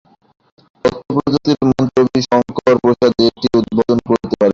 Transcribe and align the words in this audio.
তথ্যপ্রযুক্তি 0.85 1.51
মন্ত্রী 1.61 1.99
রবি 1.99 2.21
শংকর 2.27 2.73
প্রসাদ 2.83 3.11
এটি 3.27 3.47
উদ্বোধন 3.59 3.97
করতে 4.07 4.25
পারেন। 4.31 4.49